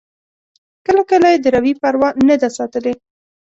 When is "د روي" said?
1.43-1.73